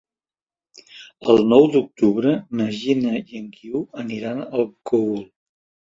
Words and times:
El 1.33 1.43
nou 1.49 1.67
d'octubre 1.75 2.33
na 2.61 2.67
Gina 2.79 3.13
i 3.19 3.39
en 3.43 3.53
Guiu 3.59 3.87
aniran 4.05 4.43
al 4.51 4.65
Cogul. 4.93 5.25